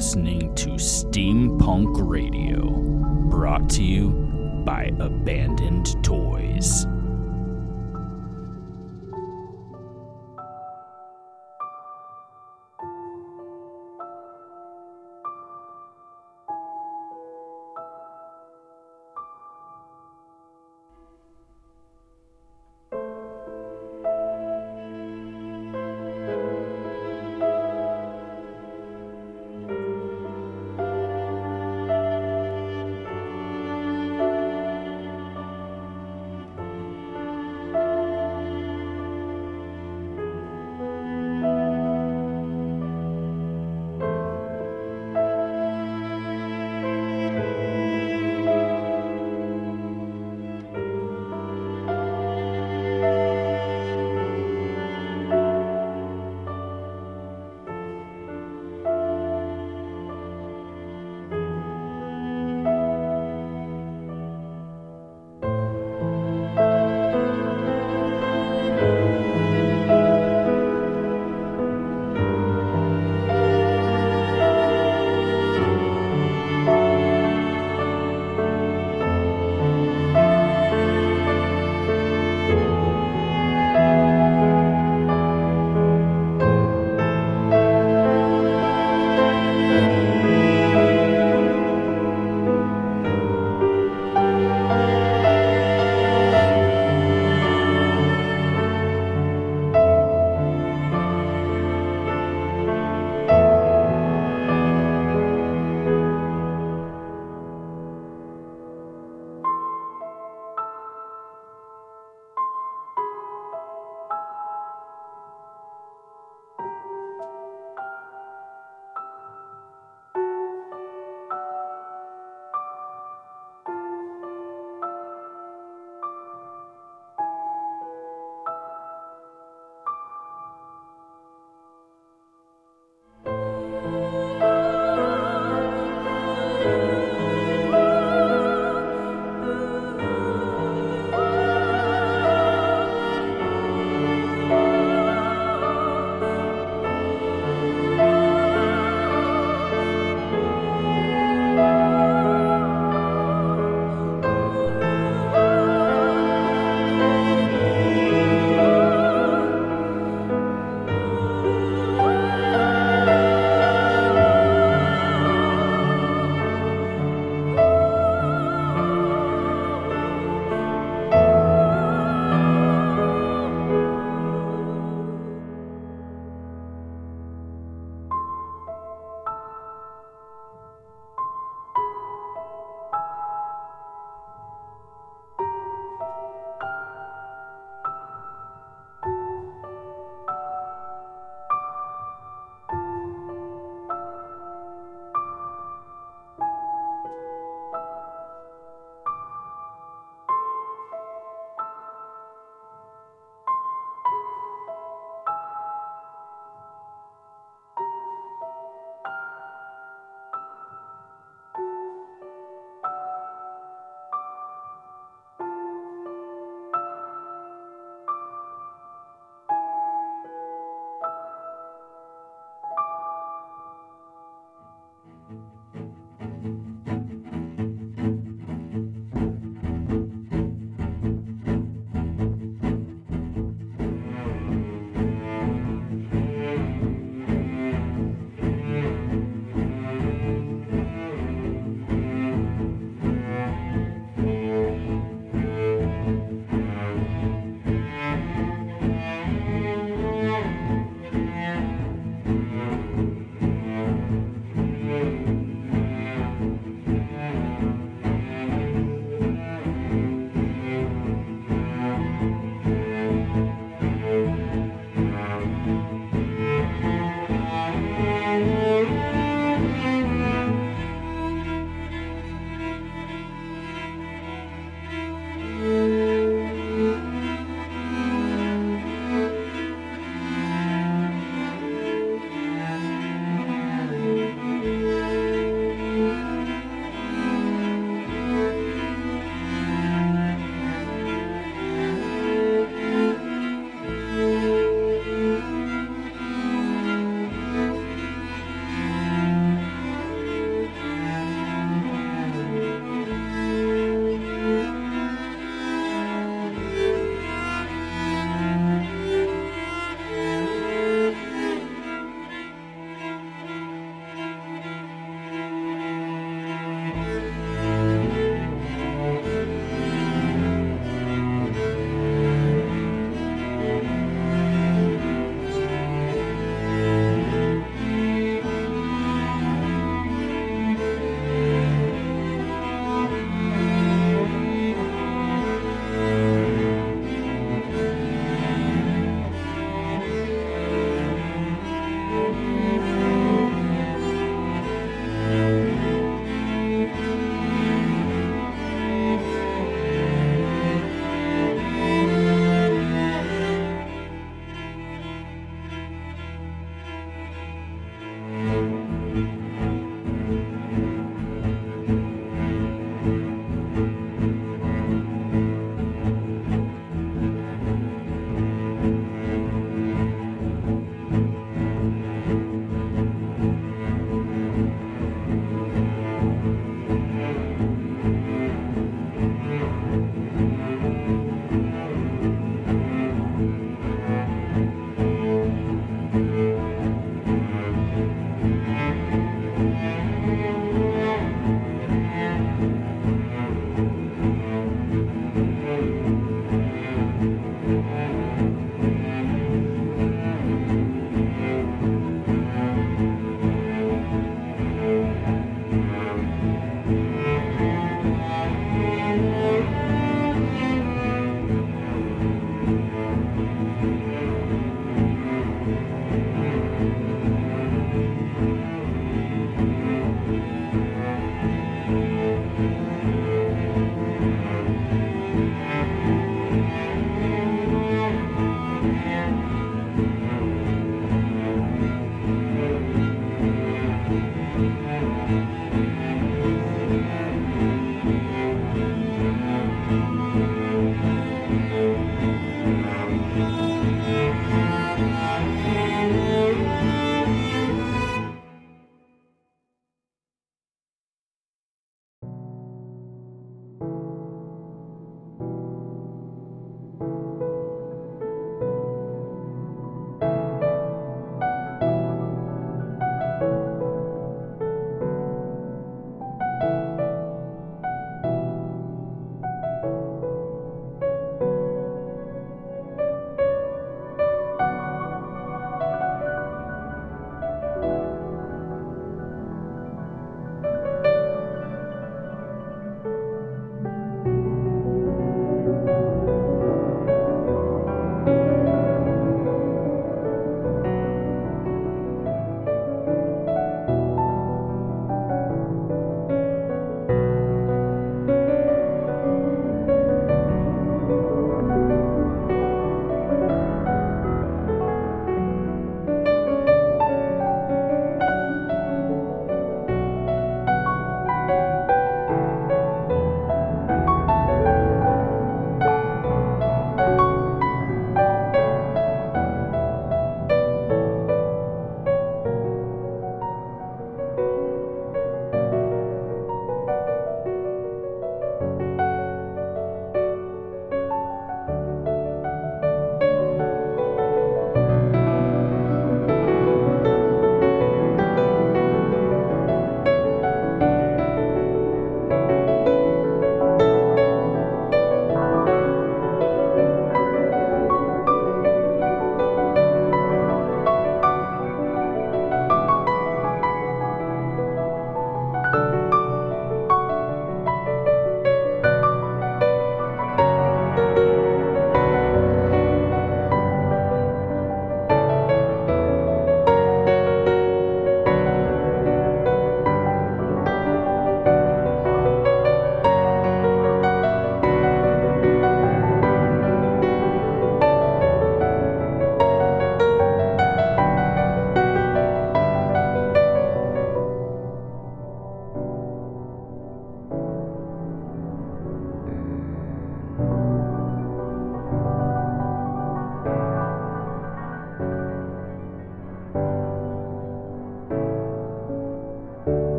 [0.00, 2.70] listening to Steampunk Radio,
[3.28, 4.08] brought to you
[4.64, 6.86] by Abandoned Toys.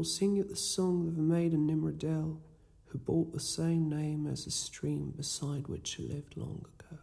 [0.00, 2.40] Will sing you the song of a maiden Nimrodel
[2.86, 6.96] who bore the same name as the stream beside which she lived long ago.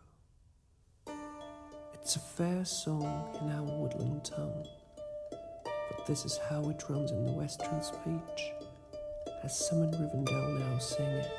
[1.94, 3.04] It's a fair song
[3.40, 4.66] in our woodland tongue,
[5.30, 8.52] but this is how it runs in the western speech,
[9.44, 11.32] as some in Rivendell now sing it.